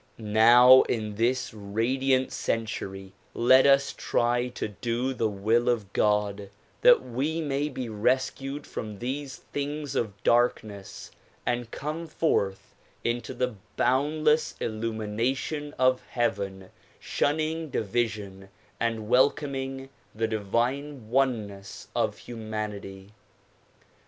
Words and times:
Now 0.17 0.81
in 0.89 1.13
this 1.13 1.53
radiant 1.53 2.31
century 2.31 3.13
let 3.35 3.67
us 3.67 3.93
try 3.95 4.47
to 4.47 4.67
do 4.69 5.13
the 5.13 5.29
will 5.29 5.69
of 5.69 5.93
God 5.93 6.49
that 6.81 7.03
we 7.03 7.39
may 7.39 7.69
be 7.69 7.87
rescued 7.87 8.65
from 8.65 8.97
these 8.97 9.35
things 9.35 9.93
of 9.93 10.13
darkness 10.23 11.11
and 11.45 11.69
come 11.69 12.07
forth 12.07 12.73
into 13.03 13.35
the 13.35 13.53
boundless 13.77 14.55
illumination 14.59 15.75
of 15.77 16.01
heaven, 16.07 16.71
shunning 16.99 17.69
division 17.69 18.49
and 18.79 19.07
welcoming 19.07 19.89
the 20.15 20.27
divine 20.27 21.11
oneness 21.11 21.89
of 21.95 22.17
humanity. 22.17 23.11